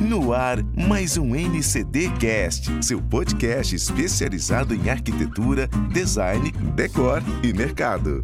[0.00, 8.22] No ar, mais um NCD Cast, seu podcast especializado em arquitetura, design, decor e mercado.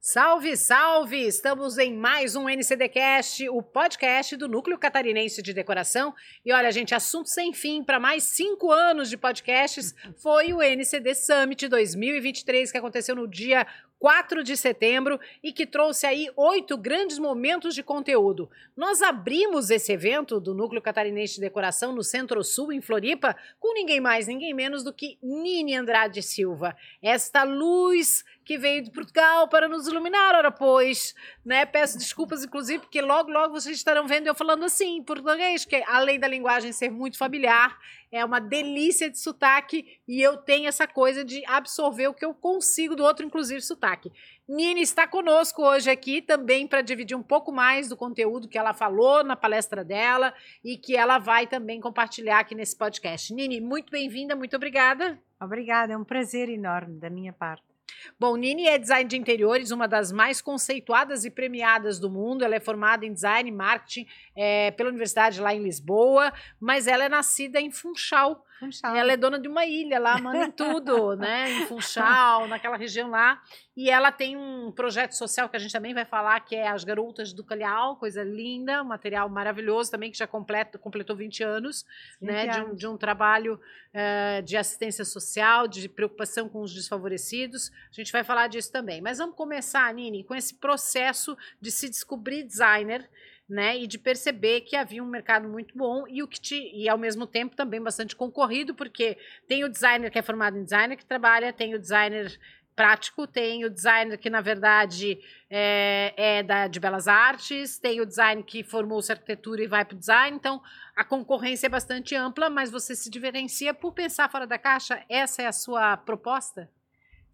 [0.00, 1.24] Salve, salve!
[1.24, 6.12] Estamos em mais um NCDcast, o podcast do Núcleo Catarinense de Decoração.
[6.44, 11.14] E olha, gente, assunto sem fim para mais cinco anos de podcasts foi o NCD
[11.14, 13.64] Summit 2023, que aconteceu no dia
[14.00, 18.50] 4 de setembro e que trouxe aí oito grandes momentos de conteúdo.
[18.74, 24.00] Nós abrimos esse evento do Núcleo Catarinense de Decoração no Centro-Sul, em Floripa, com ninguém
[24.00, 26.74] mais, ninguém menos do que Nini Andrade Silva.
[27.02, 31.14] Esta luz que veio de Portugal para nos iluminar, ora pois,
[31.44, 31.64] né?
[31.64, 35.80] Peço desculpas, inclusive, porque logo, logo vocês estarão vendo eu falando assim em português, que
[35.86, 37.78] além da linguagem ser muito familiar,
[38.10, 42.34] é uma delícia de sotaque e eu tenho essa coisa de absorver o que eu
[42.34, 44.10] consigo do outro, inclusive sotaque.
[44.48, 48.74] Nini está conosco hoje aqui também para dividir um pouco mais do conteúdo que ela
[48.74, 53.32] falou na palestra dela e que ela vai também compartilhar aqui nesse podcast.
[53.32, 55.22] Nini, muito bem-vinda, muito obrigada.
[55.40, 57.70] Obrigada, é um prazer enorme da minha parte.
[58.18, 62.44] Bom, Nini é design de interiores, uma das mais conceituadas e premiadas do mundo.
[62.44, 67.04] Ela é formada em design e marketing é, pela universidade lá em Lisboa, mas ela
[67.04, 68.44] é nascida em Funchal.
[68.60, 68.94] Funchal.
[68.94, 71.50] Ela é dona de uma ilha lá, manda em tudo, né?
[71.50, 73.40] Em Funchal, naquela região lá.
[73.74, 76.84] E ela tem um projeto social que a gente também vai falar, que é As
[76.84, 81.86] Garotas do Calhau, coisa linda, um material maravilhoso também, que já completa, completou 20 anos,
[82.20, 82.42] 20 né?
[82.42, 82.54] Anos.
[82.54, 87.72] De, um, de um trabalho uh, de assistência social, de preocupação com os desfavorecidos.
[87.88, 89.00] A gente vai falar disso também.
[89.00, 93.08] Mas vamos começar, Nini, com esse processo de se descobrir designer
[93.50, 93.76] né?
[93.76, 96.96] E de perceber que havia um mercado muito bom e o que te, e ao
[96.96, 101.04] mesmo tempo também bastante concorrido, porque tem o designer que é formado em designer que
[101.04, 102.38] trabalha, tem o designer
[102.76, 105.18] prático, tem o designer que na verdade
[105.50, 109.96] é, é da, de belas artes, tem o design que formou-se arquitetura e vai para
[109.96, 110.62] o design, então
[110.94, 115.04] a concorrência é bastante ampla, mas você se diferencia por pensar fora da caixa.
[115.08, 116.70] Essa é a sua proposta?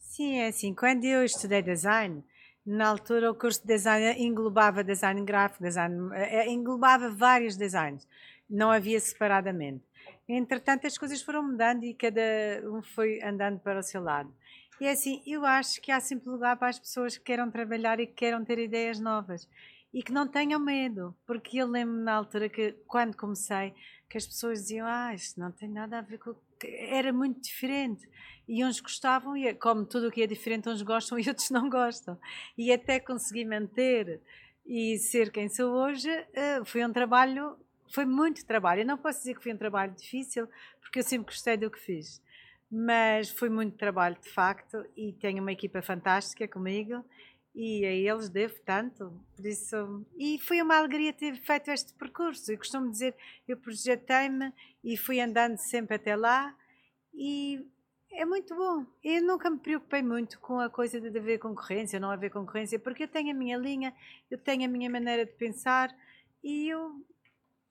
[0.06, 0.72] Sim, é assim.
[0.74, 2.24] Quando eu estudei design,
[2.64, 8.06] na altura, o curso de design englobava design gráfico, design, eh, englobava vários designs,
[8.48, 9.84] não havia separadamente.
[10.28, 12.20] Entretanto, as coisas foram mudando e cada
[12.64, 14.32] um foi andando para o seu lado.
[14.80, 17.98] E é assim, eu acho que há sempre lugar para as pessoas que queiram trabalhar
[18.00, 19.48] e que queiram ter ideias novas
[19.92, 23.74] e que não tenham medo, porque eu lembro na altura que, quando comecei,
[24.08, 26.34] que as pessoas diziam: Ah, isto não tem nada a ver com.
[26.64, 28.08] Era muito diferente.
[28.48, 31.68] E uns gostavam, e como tudo o que é diferente, uns gostam e outros não
[31.68, 32.18] gostam.
[32.56, 34.20] E até consegui manter
[34.64, 37.56] e ser quem sou hoje, eh, foi um trabalho,
[37.92, 38.82] foi muito trabalho.
[38.82, 40.48] Eu não posso dizer que foi um trabalho difícil,
[40.80, 42.20] porque eu sempre gostei do que fiz.
[42.70, 47.04] Mas foi muito trabalho, de facto, e tenho uma equipa fantástica comigo
[47.56, 50.06] e a eles devo tanto, por isso.
[50.18, 52.52] E foi uma alegria ter feito este percurso.
[52.52, 53.14] Eu costumo dizer,
[53.48, 54.52] eu projetei-me
[54.84, 56.54] e fui andando sempre até lá
[57.14, 57.66] e
[58.12, 58.84] é muito bom.
[59.02, 62.78] Eu nunca me preocupei muito com a coisa de haver concorrência ou não haver concorrência,
[62.78, 63.94] porque eu tenho a minha linha,
[64.30, 65.96] eu tenho a minha maneira de pensar
[66.44, 67.02] e eu,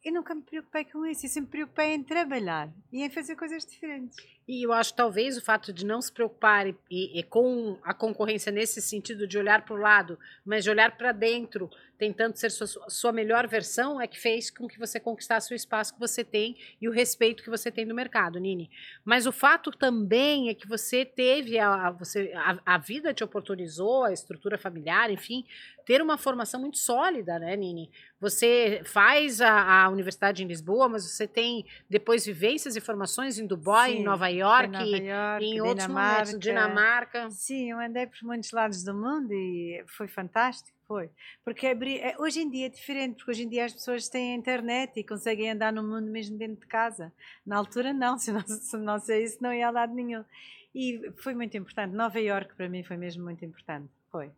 [0.03, 1.27] eu nunca me preocupei com isso.
[1.27, 4.17] Eu sempre me preocupei em trabalhar e em fazer coisas diferentes.
[4.47, 7.95] E eu acho talvez o fato de não se preocupar e, e, e com a
[7.95, 11.67] concorrência nesse sentido de olhar para o lado, mas de olhar para dentro,
[11.97, 15.95] tentando ser sua, sua melhor versão, é que fez com que você conquistasse o espaço
[15.95, 18.69] que você tem e o respeito que você tem no mercado, Nini.
[19.03, 23.23] Mas o fato também é que você teve, a, a você, a, a vida te
[23.23, 25.43] oportunizou, a estrutura familiar, enfim,
[25.85, 27.89] ter uma formação muito sólida, né, Nini?
[28.19, 33.45] Você faz a, a universidade em Lisboa, mas você tem depois vivências e formações em
[33.45, 33.99] Dubai, Sim.
[33.99, 36.19] em Nova York, Nova York em outros Dinamarca.
[36.19, 37.29] momentos, Dinamarca.
[37.31, 41.09] Sim, eu andei por muitos lados do mundo e foi fantástico, foi.
[41.43, 44.35] Porque abri, é, hoje em dia é diferente, porque hoje em dia as pessoas têm
[44.35, 47.11] internet e conseguem andar no mundo mesmo dentro de casa.
[47.45, 50.23] Na altura não, se não, se não sei isso não ia a lado nenhum.
[50.73, 51.93] E foi muito importante.
[51.93, 54.31] Nova York para mim foi mesmo muito importante, foi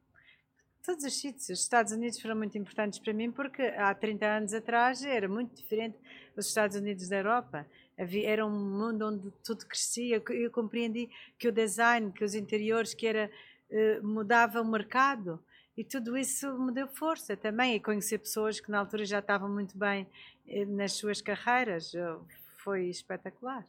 [0.88, 1.50] todos os sítios.
[1.50, 5.54] Os Estados Unidos foram muito importantes para mim porque há 30 anos atrás era muito
[5.54, 5.98] diferente
[6.34, 7.68] dos Estados Unidos da Europa.
[7.98, 10.22] Havia, era um mundo onde tudo crescia.
[10.30, 13.30] Eu compreendi que o design, que os interiores, que era
[13.72, 15.44] uh, mudava o mercado
[15.76, 17.76] e tudo isso me deu força também.
[17.76, 20.08] E conhecer pessoas que na altura já estavam muito bem
[20.48, 22.24] uh, nas suas carreiras uh,
[22.58, 23.66] foi espetacular.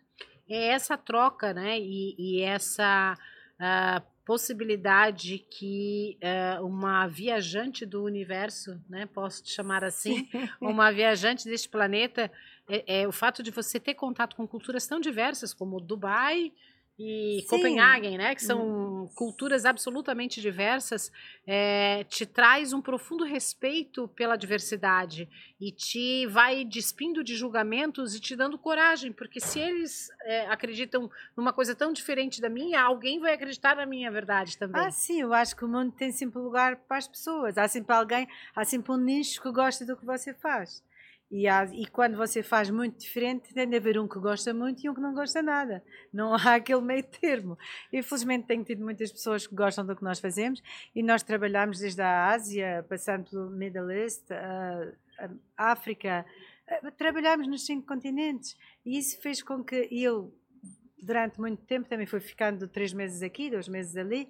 [0.46, 1.78] É essa troca, né?
[1.78, 3.16] E, e essa
[4.24, 6.16] possibilidade que
[6.62, 10.28] uma viajante do universo, né, posso te chamar assim,
[10.60, 12.30] uma viajante deste planeta,
[12.68, 16.52] é, é, o fato de você ter contato com culturas tão diversas como Dubai
[16.98, 17.46] e Sim.
[17.48, 18.34] Copenhague, né?
[18.34, 21.12] Que são, culturas absolutamente diversas,
[21.46, 25.28] é, te traz um profundo respeito pela diversidade
[25.60, 31.08] e te vai despindo de julgamentos e te dando coragem, porque se eles é, acreditam
[31.36, 34.82] numa coisa tão diferente da minha, alguém vai acreditar na minha verdade também.
[34.82, 37.56] Ah, sim, eu acho que o mundo tem sempre lugar para as pessoas.
[37.56, 40.82] Há sempre alguém, há sempre um nicho que gosta do que você faz.
[41.30, 44.82] E, há, e, quando você faz muito diferente, tem de haver um que gosta muito
[44.82, 45.84] e um que não gosta nada.
[46.10, 47.58] Não há aquele meio termo.
[47.92, 50.62] Infelizmente, tenho tido muitas pessoas que gostam do que nós fazemos
[50.94, 56.24] e nós trabalhamos desde a Ásia, passando pelo Middle East, a, a África,
[56.96, 58.56] trabalhamos nos cinco continentes.
[58.84, 60.32] E isso fez com que eu,
[61.02, 64.28] durante muito tempo, também fui ficando três meses aqui, dois meses ali,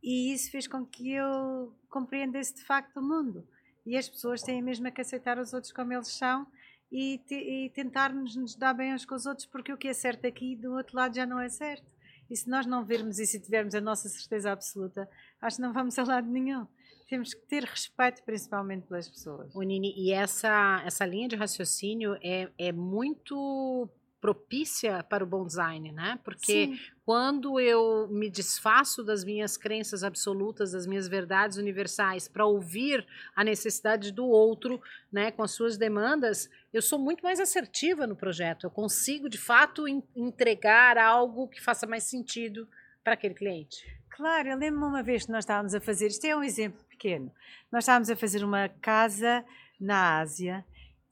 [0.00, 3.44] e isso fez com que eu compreendesse de facto o mundo
[3.86, 6.46] e as pessoas têm mesmo que aceitar os outros como eles são
[6.90, 9.94] e, te, e tentarmos nos dar bem uns com os outros, porque o que é
[9.94, 11.86] certo aqui do outro lado já não é certo.
[12.28, 15.08] E se nós não vermos isso e tivermos a nossa certeza absoluta,
[15.40, 16.66] acho que não vamos a lado nenhum.
[17.08, 19.54] Temos que ter respeito principalmente pelas pessoas.
[19.54, 23.88] O Nini, e essa, essa linha de raciocínio é, é muito
[24.26, 26.18] propícia para o bom design, né?
[26.24, 26.80] Porque Sim.
[27.04, 33.06] quando eu me desfaço das minhas crenças absolutas, das minhas verdades universais, para ouvir
[33.36, 34.82] a necessidade do outro,
[35.12, 38.66] né, com as suas demandas, eu sou muito mais assertiva no projeto.
[38.66, 39.86] Eu consigo, de fato,
[40.16, 42.68] entregar algo que faça mais sentido
[43.04, 43.86] para aquele cliente.
[44.10, 47.32] Claro, eu lembro-me uma vez que nós estávamos a fazer, isto é um exemplo pequeno,
[47.70, 49.44] nós estávamos a fazer uma casa
[49.78, 50.64] na Ásia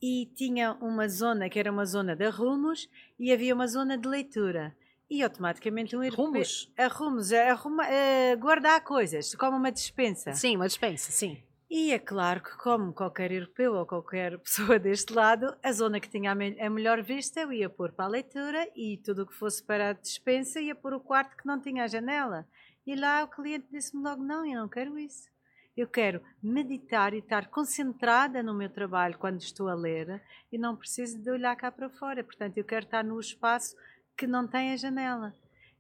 [0.07, 4.09] e tinha uma zona que era uma zona de arrumos e havia uma zona de
[4.09, 4.77] leitura.
[5.09, 6.25] E automaticamente um europeu.
[6.25, 6.73] Rumos?
[6.77, 10.33] Arrumos, arruma, uh, guardar coisas, como uma dispensa.
[10.33, 11.43] Sim, uma dispensa, sim.
[11.71, 16.09] E é claro que, como qualquer europeu ou qualquer pessoa deste lado, a zona que
[16.09, 19.27] tinha a, me a melhor vista eu ia pôr para a leitura e tudo o
[19.27, 22.47] que fosse para a dispensa ia pôr o quarto que não tinha a janela.
[22.87, 25.34] E lá o cliente disse-me logo: Não, eu não quero isso.
[25.77, 30.23] Eu quero meditar e estar concentrada no meu trabalho quando estou a ler
[30.53, 32.23] e não preciso de olhar cá para fora.
[32.23, 33.75] Portanto, eu quero estar no espaço
[34.17, 35.35] que não tem a janela.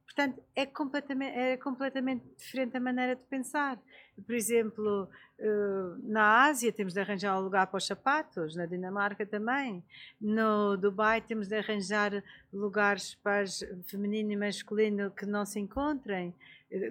[0.04, 3.80] Portanto, é completamente, é completamente diferente a maneira de pensar.
[4.26, 5.08] Por exemplo,
[5.38, 9.82] eh, na Ásia temos de arranjar um lugar para os sapatos, na Dinamarca também.
[10.20, 13.44] No Dubai temos de arranjar lugares para
[13.86, 16.34] feminino e masculino que não se encontrem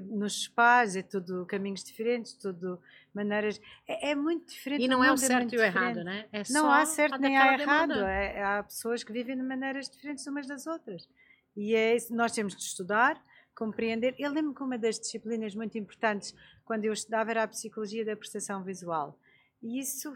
[0.02, 2.80] nos spas, é tudo caminhos diferentes, tudo
[3.14, 3.60] maneiras.
[3.88, 4.84] É, é muito diferente.
[4.84, 6.26] E não é o é certo é e o errado, né?
[6.32, 7.94] É não há certo nem há errado.
[7.94, 11.08] É, há pessoas que vivem de maneiras diferentes umas das outras.
[11.56, 13.22] E é isso, nós temos de estudar,
[13.56, 14.16] compreender.
[14.18, 16.34] Eu lembro que uma das disciplinas muito importantes
[16.66, 19.20] quando eu estudava era a psicologia da prestação visual.
[19.62, 20.14] E isso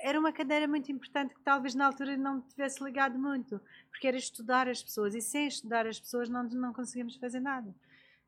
[0.00, 4.16] era uma cadeira muito importante que talvez na altura não tivesse ligado muito, porque era
[4.16, 5.14] estudar as pessoas.
[5.14, 7.74] E sem estudar as pessoas não, não conseguimos fazer nada.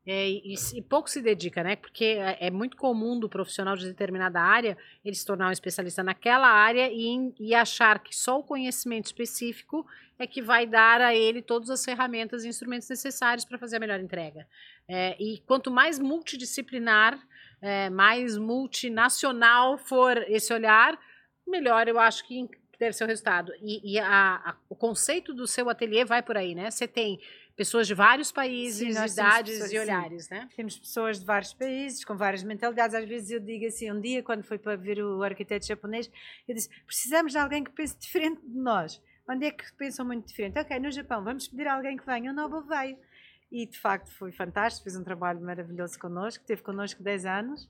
[0.09, 1.75] É, e, e, pouco se dedica, né?
[1.75, 6.01] Porque é, é, muito comum do profissional de determinada área ele se tornar um especialista
[6.01, 9.85] naquela área e, e, achar que só o conhecimento específico
[10.17, 13.79] é que vai dar a ele todas as ferramentas e instrumentos necessários para fazer a
[13.81, 14.47] melhor entrega.
[14.87, 17.19] É, e quanto mais multidisciplinar,
[17.61, 20.97] é, mais multinacional for esse olhar,
[21.45, 22.47] melhor eu acho que
[22.79, 23.51] deve ser o resultado.
[23.61, 26.71] E, e a, a, o conceito do seu ateliê vai por aí, né?
[26.71, 27.19] Você tem
[27.57, 30.47] pessoas de vários países, sim, idades pessoas, e olhares, né?
[30.55, 32.95] Temos pessoas de vários países, com várias mentalidades.
[32.95, 36.09] Às vezes eu digo assim, um dia, quando foi para ver o arquiteto japonês,
[36.47, 39.01] eu disse, precisamos de alguém que pense diferente de nós.
[39.27, 40.57] Onde é que pensam muito diferente?
[40.59, 42.31] Ok, no Japão, vamos pedir a alguém que venha.
[42.31, 42.97] O Nobel veio.
[43.51, 47.67] E, de facto, foi fantástico, fez um trabalho maravilhoso connosco, teve connosco 10 anos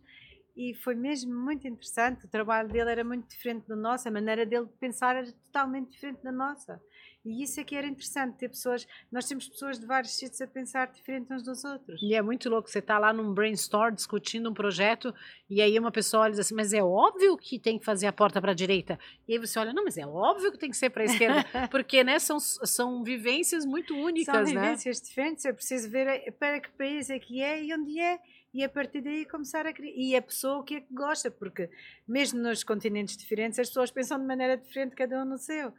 [0.56, 2.26] e foi mesmo muito interessante.
[2.26, 5.92] O trabalho dele era muito diferente do nosso, a maneira dele de pensar era totalmente
[5.92, 6.82] diferente da nossa.
[7.26, 10.48] E isso é que era interessante, ter pessoas, nós temos pessoas de vários sítios a
[10.48, 12.02] pensar diferente uns dos outros.
[12.02, 15.14] E é muito louco, você está lá num brainstorm discutindo um projeto
[15.50, 18.42] e aí uma pessoa olha assim, mas é óbvio que tem que fazer a porta
[18.42, 18.98] para a direita.
[19.28, 21.44] E aí você olha, não, mas é óbvio que tem que ser para a esquerda,
[21.70, 24.62] porque né, são, são vivências muito únicas, são né?
[24.62, 28.20] vivências diferentes, eu preciso ver para que país é que é e onde é
[28.54, 29.94] e a partir daí começar a criar.
[29.96, 31.70] E a pessoa o que é que gosta, porque
[32.08, 35.72] mesmo nos continentes diferentes as pessoas pensam de maneira diferente, cada um no seu.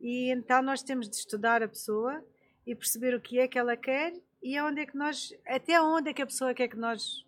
[0.00, 2.24] E então nós temos de estudar a pessoa
[2.66, 4.12] e perceber o que é que ela quer
[4.42, 7.24] e onde é que nós, até onde é que a pessoa quer que nós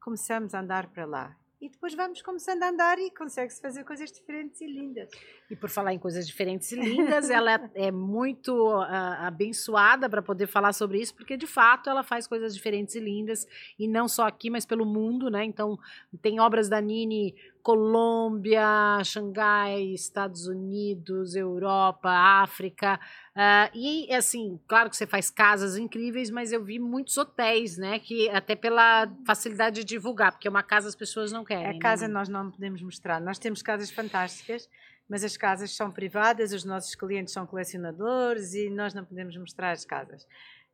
[0.00, 1.36] começamos a andar para lá.
[1.64, 5.08] E depois vamos começando a andar e consegue-se fazer coisas diferentes e lindas.
[5.50, 8.84] E por falar em coisas diferentes e lindas, ela é muito uh,
[9.20, 13.46] abençoada para poder falar sobre isso, porque de fato ela faz coisas diferentes e lindas,
[13.78, 15.42] e não só aqui, mas pelo mundo, né?
[15.42, 15.78] Então,
[16.20, 17.34] tem obras da Nini
[17.64, 23.00] Colômbia, Xangai, Estados Unidos, Europa, África.
[23.34, 27.98] Uh, e assim, claro que você faz casas incríveis, mas eu vi muitos hotéis, né?
[27.98, 31.64] Que até pela facilidade de divulgar, porque uma casa as pessoas não querem.
[31.64, 31.78] A né?
[31.78, 33.18] casa nós não podemos mostrar.
[33.18, 34.68] Nós temos casas fantásticas,
[35.08, 39.70] mas as casas são privadas, os nossos clientes são colecionadores e nós não podemos mostrar
[39.70, 40.26] as casas.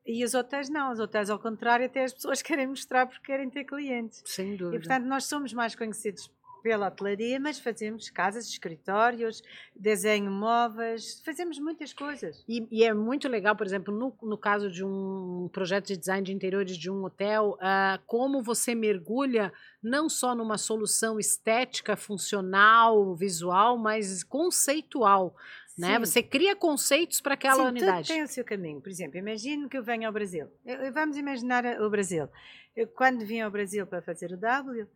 [0.05, 3.49] E os hotéis não, os hotéis ao contrário, até as pessoas querem mostrar porque querem
[3.49, 4.25] ter clientes.
[4.27, 4.75] Sem dúvida.
[4.75, 6.29] E portanto nós somos mais conhecidos
[6.63, 9.43] pela hotelaria, mas fazemos casas, escritórios,
[9.75, 12.45] desenho móveis, fazemos muitas coisas.
[12.49, 16.25] E, e, é muito legal, por exemplo, no, no caso de um projeto de design
[16.25, 19.53] de interiores de um hotel, uh, como você mergulha
[19.83, 25.35] não só numa solução estética, funcional, visual, mas conceitual.
[25.81, 25.99] Né?
[25.99, 28.09] Você cria conceitos para aquela Sim, unidade.
[28.09, 28.81] Tudo tem o seu caminho.
[28.83, 30.47] Por exemplo, imagine que eu venho ao Brasil.
[30.93, 32.29] Vamos imaginar o Brasil.
[32.77, 34.87] Eu, quando vim ao Brasil para fazer o W,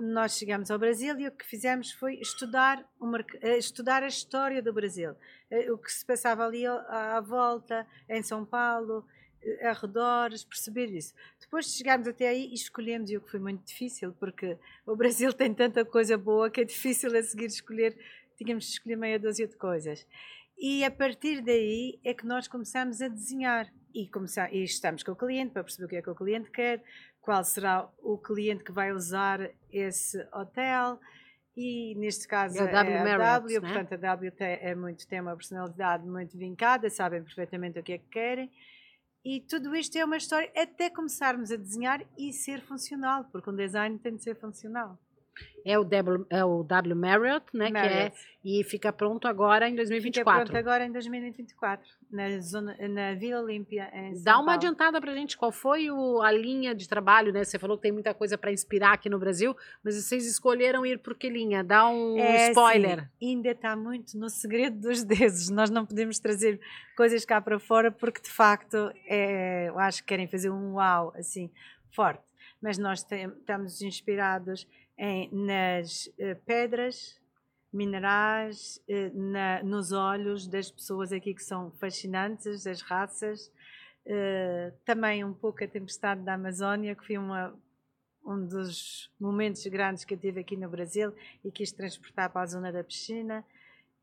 [0.00, 4.60] nós chegamos ao Brasil e o que fizemos foi estudar, uma, eh, estudar a história
[4.62, 5.14] do Brasil,
[5.50, 9.06] eh, o que se passava ali à, volta, em São Paulo,
[9.42, 11.14] eh, arredores, perceber isso.
[11.40, 15.32] Depois de chegarmos até aí, escolhemos, e o que foi muito difícil, porque o Brasil
[15.32, 17.96] tem tanta coisa boa que é difícil a seguir escolher,
[18.36, 20.06] tínhamos de escolher meia dúzia de coisas.
[20.58, 25.12] E a partir daí é que nós começamos a desenhar e, começar, e estamos com
[25.12, 26.82] o cliente para perceber o que é que o cliente quer,
[27.28, 30.98] qual será o cliente que vai usar esse hotel
[31.54, 33.68] e neste caso é a W, é a w né?
[33.68, 37.98] portanto a W é muito, tem uma personalidade muito vincada, sabem perfeitamente o que é
[37.98, 38.50] que querem
[39.22, 43.54] e tudo isto é uma história até começarmos a desenhar e ser funcional, porque um
[43.54, 44.98] design tem de ser funcional.
[45.64, 47.68] É o, w, é o W Marriott, né?
[47.68, 48.16] Marriott.
[48.42, 50.46] Que é, e fica pronto agora em 2024.
[50.46, 53.90] Fica pronto agora em 2024, na, zona, na Vila Olímpia.
[54.22, 54.46] Dá Paulo.
[54.46, 57.44] uma adiantada pra gente qual foi o, a linha de trabalho, né?
[57.44, 59.54] Você falou que tem muita coisa para inspirar aqui no Brasil,
[59.84, 61.62] mas vocês escolheram ir por que linha?
[61.62, 63.00] Dá um é, spoiler.
[63.00, 65.50] Sim, ainda está muito no segredo dos deuses.
[65.50, 66.58] Nós não podemos trazer
[66.96, 71.12] coisas cá para fora porque de facto é, eu acho que querem fazer um uau
[71.14, 71.50] assim
[71.90, 72.22] forte.
[72.60, 74.66] Mas nós estamos inspirados
[74.98, 77.18] em, nas uh, pedras
[77.72, 83.50] minerais, uh, na, nos olhos das pessoas aqui que são fascinantes, das raças.
[84.04, 87.54] Uh, também um pouco a tempestade da Amazónia, que foi uma,
[88.24, 91.14] um dos momentos grandes que eu tive aqui no Brasil
[91.44, 93.44] e quis transportar para a zona da piscina.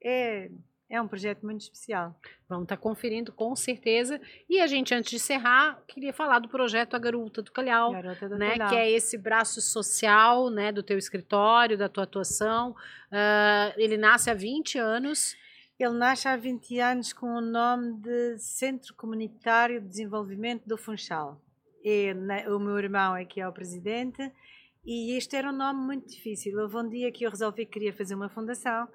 [0.01, 0.49] É
[0.89, 2.15] é um projeto muito especial.
[2.47, 4.21] Vamos estar tá conferindo com certeza.
[4.47, 8.29] E a gente, antes de encerrar, queria falar do projeto A Garota do Calhau, Garota
[8.29, 8.51] do né?
[8.51, 8.69] Calhau.
[8.69, 12.71] Que é esse braço social né, do teu escritório, da tua atuação.
[13.11, 15.35] Uh, ele nasce há 20 anos.
[15.79, 21.41] Ele nasce há 20 anos com o nome de Centro Comunitário de Desenvolvimento do Funchal.
[21.83, 24.31] E, né, o meu irmão é que é o presidente.
[24.85, 26.57] E este era um nome muito difícil.
[26.59, 28.87] Houve um dia que eu resolvi que queria fazer uma fundação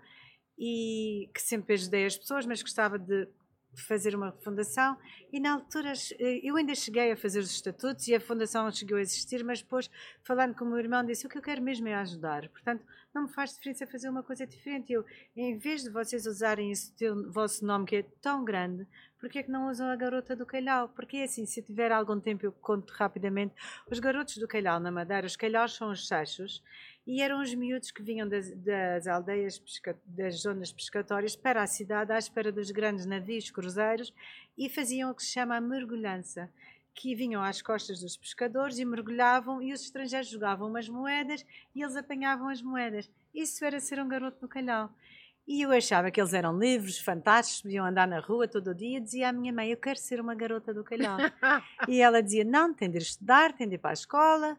[0.60, 3.26] e que sempre ajudei as pessoas, mas gostava de
[3.74, 4.96] fazer uma fundação
[5.32, 8.98] e na altura eh, eu ainda cheguei a fazer os estatutos e a fundação chegou
[8.98, 9.88] a existir, mas depois
[10.24, 13.22] falando com o meu irmão disse o que eu quero mesmo é ajudar, portanto não
[13.22, 15.04] me faz diferença fazer uma coisa diferente, eu
[15.36, 16.92] em vez de vocês usarem esse
[17.28, 18.86] vosso nome que é tão grande,
[19.18, 20.88] porque é que não usam a garota do Calhau?
[20.88, 23.54] Porque é assim, se tiver algum tempo eu conto rapidamente,
[23.90, 26.62] os garotos do Calhau na Madeira, os Calhaus são os seixos
[27.06, 29.60] e eram os miúdos que vinham das, das aldeias,
[30.04, 34.12] das zonas pescatórias para a cidade à espera dos grandes navios cruzeiros
[34.56, 36.50] e faziam o que se chama a mergulhança,
[36.94, 41.82] que vinham às costas dos pescadores e mergulhavam e os estrangeiros jogavam umas moedas e
[41.82, 43.10] eles apanhavam as moedas.
[43.34, 44.90] Isso era ser um garoto no calhau.
[45.46, 49.00] E eu achava que eles eram livres, fantásticos, podiam andar na rua todo o dia.
[49.00, 51.18] Dizia à minha mãe: Eu quero ser uma garota do calhau.
[51.88, 54.56] e ela dizia: Não, tem de estudar, tem de ir para a escola.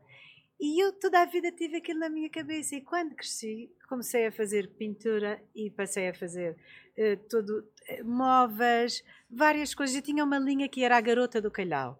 [0.62, 2.76] E eu toda a vida tive aquilo na minha cabeça.
[2.76, 6.56] E quando cresci, comecei a fazer pintura e passei a fazer
[6.96, 9.96] uh, tudo, uh, móveis, várias coisas.
[9.96, 12.00] Eu tinha uma linha que era a Garota do Calhau.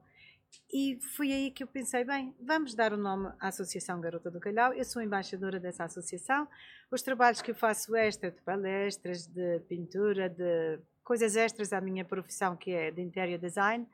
[0.72, 4.40] E foi aí que eu pensei, bem, vamos dar o nome à Associação Garota do
[4.40, 4.74] Calhau.
[4.74, 6.48] Eu sou embaixadora dessa associação.
[6.92, 12.06] Os trabalhos que eu faço extra, de palestras, de pintura, de coisas extras à minha
[12.06, 13.88] profissão, que é de interior design,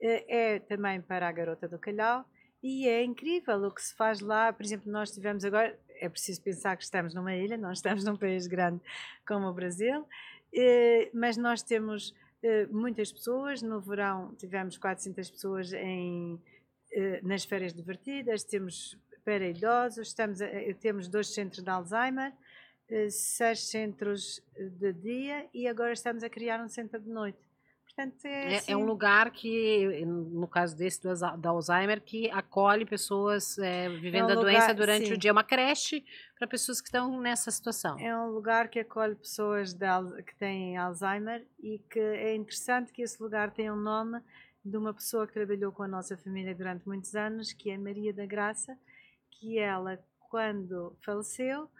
[0.00, 2.24] eh, é também para a Garota do Calhau.
[2.68, 4.52] E é incrível o que se faz lá.
[4.52, 8.16] Por exemplo, nós tivemos agora, é preciso pensar que estamos numa ilha, não estamos num
[8.16, 8.80] país grande
[9.24, 10.04] como o Brasil,
[10.52, 13.62] eh, mas nós temos eh, muitas pessoas.
[13.62, 16.42] No verão tivemos 400 pessoas em,
[16.90, 20.40] eh, nas férias divertidas, temos para idosos, estamos
[20.80, 22.32] temos dois centros de Alzheimer,
[23.10, 27.45] seis centros de dia e agora estamos a criar um centro de noite.
[27.96, 32.30] Portanto, é, É, assim, é um lugar que, no caso desse do, do Alzheimer, que
[32.30, 35.12] acolhe pessoas é, vivendo um a doença lugar- durante sim.
[35.14, 35.30] o dia.
[35.30, 36.04] É uma creche
[36.38, 37.98] para pessoas que estão nessa situação.
[37.98, 39.86] É um lugar que acolhe pessoas de
[40.26, 44.20] que têm Alzheimer e que é interessante que esse lugar tenha um nome
[44.62, 48.12] de uma pessoa que trabalhou com a nossa família durante muitos anos, que é Maria
[48.12, 48.76] da Graça,
[49.30, 49.98] que ela,
[50.28, 51.70] quando faleceu,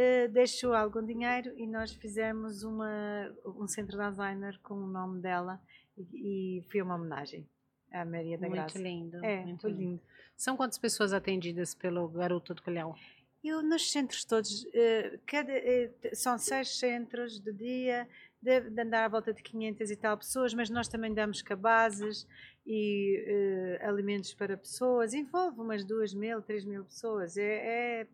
[0.00, 5.20] eh, deixou algum dinheiro e nós fizemos uma, um centro de Alzheimer com o nome
[5.20, 5.60] dela
[5.96, 7.44] e, e foi uma homenagem
[7.90, 8.78] à Maria da Muito Graça.
[8.78, 9.24] lindo.
[9.24, 9.80] É, muito lindo.
[9.80, 10.00] lindo.
[10.36, 12.94] São quantas pessoas atendidas pelo Garoto do Calhau?
[13.42, 18.08] Eu, nos centros todos, eh, cada, eh, são seis centros de dia,
[18.40, 22.24] deve de andar à volta de 500 e tal pessoas, mas nós também damos cabazes
[22.64, 27.36] e eh, alimentos para pessoas, envolve umas duas mil, três mil pessoas.
[27.36, 28.06] É, é-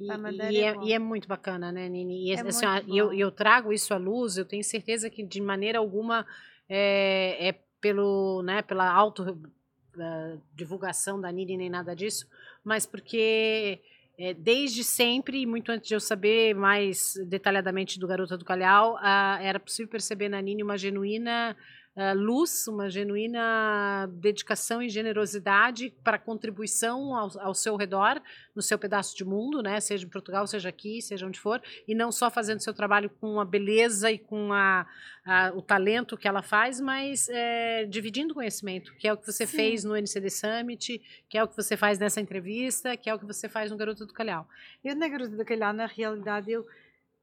[0.00, 0.16] E, A
[0.52, 2.28] e é, é e é muito bacana, né, Nini?
[2.28, 5.40] E, É assim, ó, eu, eu trago isso à luz, eu tenho certeza que de
[5.40, 6.24] maneira alguma
[6.68, 9.40] é, é pelo, né, pela auto
[9.98, 12.28] eh, divulgação da Nini nem nada disso,
[12.64, 13.80] mas porque
[14.16, 19.38] é, desde sempre, muito antes de eu saber mais detalhadamente do Garota do Calhau, ah,
[19.40, 21.56] era possível perceber na Nini uma genuína
[22.14, 28.20] luz, uma genuína dedicação e generosidade para contribuição ao, ao seu redor,
[28.54, 29.80] no seu pedaço de mundo, né?
[29.80, 33.40] Seja em Portugal, seja aqui, seja onde for, e não só fazendo seu trabalho com
[33.40, 34.86] a beleza e com a,
[35.24, 39.46] a- o talento que ela faz, mas é, dividindo conhecimento, que é o que você
[39.46, 39.56] Sim.
[39.56, 43.18] fez no NCD Summit, que é o que você faz nessa entrevista, que é o
[43.18, 44.48] que você faz no Garota do Calhau.
[44.84, 46.66] eu, na Garota da Calhau, na realidade, eu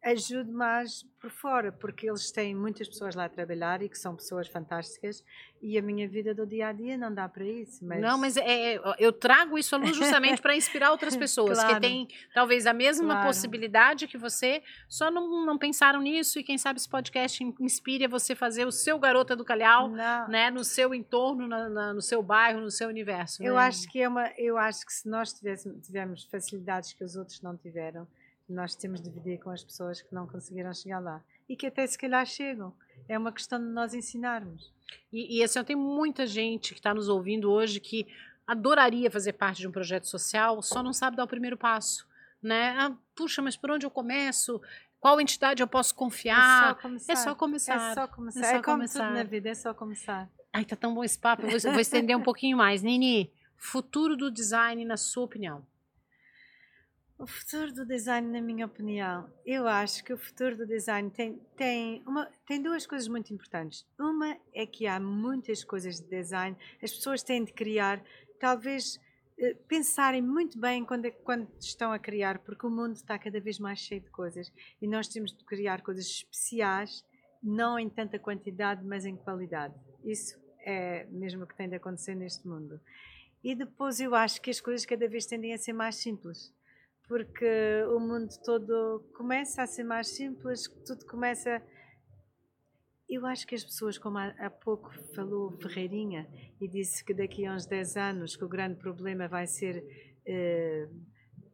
[0.06, 4.16] ajudo mais por fora, porque eles têm muitas pessoas lá a trabalhar e que são
[4.16, 5.24] pessoas fantásticas,
[5.60, 7.84] e a minha vida do dia a dia não dá para isso.
[7.84, 8.00] Mas...
[8.00, 11.66] Não, mas é, é, eu trago isso à luz justamente para inspirar outras pessoas que
[11.66, 11.82] Claro.
[11.82, 13.28] têm talvez a mesma Claro.
[13.28, 18.06] possibilidade que você, só não, não pensaram nisso e quem sabe esse podcast in- inspire
[18.06, 20.28] a você fazer o seu Garota do Calhau, não.
[20.28, 23.42] né, no seu entorno, na- na- no seu bairro, no seu universo.
[23.44, 23.62] Eu né?
[23.62, 27.42] acho que é uma, eu acho que se nós tivéssemos, tivermos facilidades que os outros
[27.42, 28.08] não tiveram,
[28.48, 31.86] nós temos de dividir com as pessoas que não conseguiram chegar lá e que até
[31.86, 32.74] se calhar chegam.
[33.08, 34.72] É uma questão de nós ensinarmos.
[35.12, 38.08] E, e assim, tem muita gente que está nos ouvindo hoje que
[38.48, 42.08] adoraria fazer parte de um projeto social, só não sabe dar o primeiro passo.
[42.42, 42.76] Né?
[42.78, 44.62] Ah, puxa, mas por onde eu começo?
[45.00, 46.76] Qual entidade eu posso confiar?
[46.80, 47.14] começar.
[47.14, 47.92] É só começar.
[47.92, 48.40] É só começar.
[48.40, 49.08] É É, só como começar.
[49.08, 50.30] tudo na vida, é só começar.
[50.54, 51.44] Ai, tá tão bom esse papo.
[51.46, 52.82] Eu vou, vou estender um pouquinho mais.
[52.82, 55.66] Nini, futuro do design, na sua opinião?
[57.18, 61.40] O futuro do design, na minha opinião, eu acho que o futuro do design tem,
[61.56, 63.86] tem, uma, tem duas coisas muito importantes.
[63.98, 68.04] Uma é que há muitas coisas de design, as pessoas têm de criar,
[68.38, 69.00] talvez
[69.40, 73.40] eh, pensarem muito bem quando, é- quando estão a criar, porque o mundo está cada
[73.40, 74.52] vez mais cheio de coisas
[74.82, 77.02] e nós temos de criar coisas especiais,
[77.42, 79.74] não em tanta quantidade, mas em qualidade.
[80.04, 82.78] Isso é mesmo o que tem de acontecer neste mundo.
[83.42, 86.54] E depois eu acho que as coisas cada vez tendem a ser mais simples
[87.08, 91.62] porque o mundo todo começa a ser mais simples, tudo começa.
[93.08, 96.28] Eu acho que as pessoas, como há, pouco falou Ferreirinha
[96.60, 99.84] e disse que daqui a uns 10 anos que o grande problema vai ser
[100.26, 100.90] eh,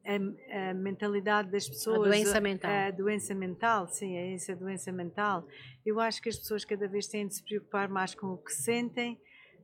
[0.05, 2.07] a, a mentalidade das pessoas.
[2.09, 2.71] doença mental.
[2.71, 5.45] A doença mental, sim, é essa doença mental.
[5.85, 8.53] Eu acho que as pessoas cada vez têm de se preocupar mais com o que
[8.53, 9.19] sentem.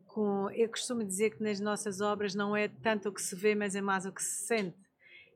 [0.05, 3.55] Com, eu costumo dizer que nas nossas obras não é tanto o que se vê,
[3.55, 4.86] mas é mais o que se sente.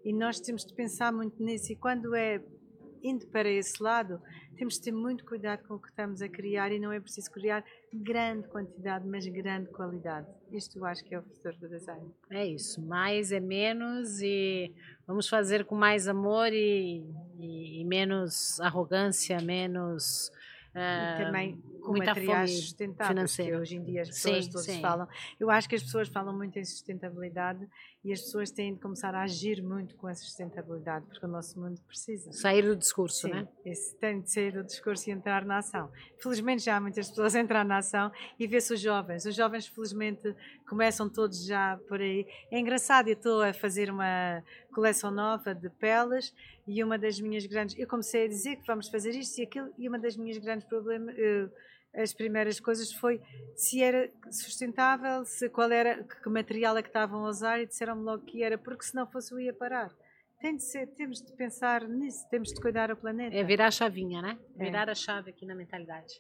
[0.04, 1.72] E nós temos de pensar muito nisso.
[1.72, 2.42] E quando é
[3.04, 4.22] indo para esse lado,
[4.56, 7.32] temos de ter muito cuidado com o que estamos a criar e não é preciso
[7.32, 10.28] criar grande quantidade, mas grande qualidade.
[10.52, 12.12] Isto eu acho que é o futuro do design.
[12.30, 12.80] É isso.
[12.86, 14.72] Mais é menos e
[15.08, 17.04] vamos fazer com mais amor e,
[17.40, 20.32] e- e menos arrogância, menos.
[20.76, 23.52] e também com muita materiais fome sustentáveis, financeira.
[23.58, 24.82] que hoje em dia as pessoas Sim, todas sim.
[24.82, 25.08] falam.
[25.40, 27.68] Eu acho que as pessoas falam muito em sustentabilidade
[28.04, 31.60] e as pessoas têm de começar a agir muito com a sustentabilidade, porque o nosso
[31.60, 32.32] mundo precisa.
[32.32, 33.48] Sair do discurso, Sim, né?
[33.64, 35.92] esse tem de sair do discurso e entrar na ação.
[36.20, 39.26] Felizmente já há muitas pessoas a entrar na ação e vê-se os jovens.
[39.26, 40.36] Os jovens, felizmente,
[40.68, 42.26] começam todos já por aí.
[42.50, 46.34] É engraçado, eu estou a fazer uma coleção nova de peles
[46.68, 47.78] e uma das minhas grandes.
[47.78, 50.68] Eu comecei a dizer que vamos fazer isto e aquilo, e uma das minhas grandes
[50.68, 51.16] problemas.
[51.18, 51.50] eh,
[51.94, 53.22] as primeiras coisas foi
[53.56, 58.04] se era sustentável, se qual era, que material é que estavam a usar e disseram-me
[58.04, 59.92] logo que era, porque se não fosse eu ia parar.
[60.40, 63.36] Tem de ser, temos de pensar nisso, temos de cuidar do planeta.
[63.36, 64.40] É virar a chavinha, né?
[64.58, 64.64] É.
[64.64, 66.14] Virar a chave aqui na mentalidade.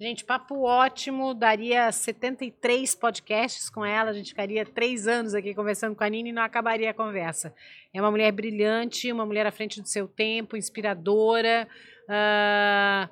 [0.00, 1.34] Gente, papo ótimo.
[1.34, 4.10] Daria 73 podcasts com ela.
[4.10, 7.52] A gente ficaria três anos aqui conversando com a Nina e não acabaria a conversa.
[7.92, 11.68] É uma mulher brilhante, uma mulher à frente do seu tempo, inspiradora.
[12.08, 13.08] ah,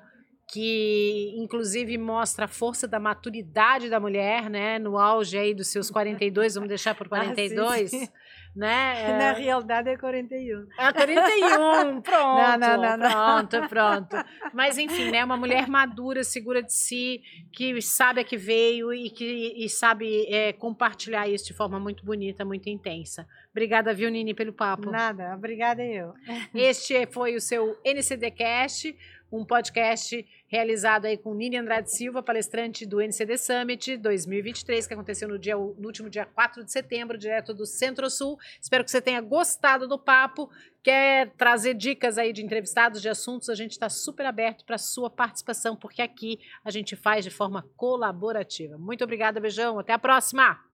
[0.47, 4.79] que inclusive mostra a força da maturidade da mulher, né?
[4.79, 8.11] No auge aí dos seus 42, vamos deixar por 42, ah, sim, sim.
[8.55, 9.11] né?
[9.19, 10.67] Na realidade é 41.
[10.79, 12.15] É 41, pronto.
[12.15, 13.47] Não, não, não, não.
[13.47, 14.15] Pronto, pronto.
[14.53, 15.23] Mas enfim, né?
[15.25, 20.27] Uma mulher madura, segura de si, que sabe a que veio e que e sabe
[20.33, 23.27] é, compartilhar isso de forma muito bonita, muito intensa.
[23.51, 24.89] Obrigada, viu, Nini, pelo papo.
[24.91, 26.13] Nada, obrigada eu.
[26.53, 28.95] Este foi o seu NCDcast
[29.31, 35.27] um podcast realizado aí com Nini Andrade Silva, palestrante do NCD Summit 2023, que aconteceu
[35.27, 38.37] no, dia, no último dia 4 de setembro, direto do Centro-Sul.
[38.61, 40.49] Espero que você tenha gostado do papo.
[40.81, 45.09] Quer trazer dicas aí de entrevistados, de assuntos, a gente está super aberto para sua
[45.09, 48.77] participação, porque aqui a gente faz de forma colaborativa.
[48.77, 50.57] Muito obrigada, beijão, até a próxima!